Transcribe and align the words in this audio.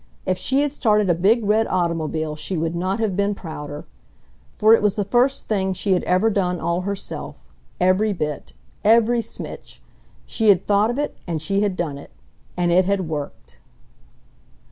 If 0.25 0.39
she 0.39 0.61
had 0.63 0.73
started 0.73 1.11
a 1.11 1.13
big 1.13 1.45
red 1.45 1.67
automobile 1.67 2.35
she 2.35 2.57
would 2.57 2.75
not 2.75 2.99
have 2.99 3.15
been 3.15 3.35
prouder. 3.35 3.85
For 4.55 4.73
it 4.73 4.81
was 4.81 4.95
the 4.95 5.05
first 5.05 5.47
thing 5.47 5.75
she 5.75 5.93
had 5.93 6.01
ever 6.05 6.31
done 6.31 6.59
all 6.59 6.81
herself... 6.81 7.43
every 7.79 8.11
bit... 8.11 8.53
every 8.83 9.21
smitch! 9.21 9.79
She 10.25 10.49
had 10.49 10.65
thought 10.65 10.89
of 10.89 10.97
it 10.97 11.15
and 11.27 11.39
she 11.39 11.59
had 11.61 11.77
done 11.77 11.99
it. 11.99 12.09
And 12.57 12.71
it 12.71 12.85
had 12.85 13.07
worked! 13.07 13.59